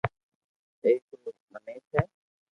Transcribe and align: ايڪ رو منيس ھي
ايڪ 0.83 1.01
رو 1.21 1.29
منيس 1.51 1.85
ھي 1.93 2.01